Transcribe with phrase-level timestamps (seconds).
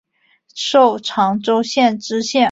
[0.55, 2.39] 授长洲县知县。